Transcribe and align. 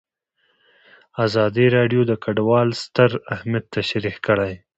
ازادي 1.25 1.65
راډیو 1.77 2.01
د 2.07 2.11
کډوال 2.23 2.67
ستر 2.83 3.09
اهميت 3.33 3.65
تشریح 3.75 4.15
کړی. 4.25 4.53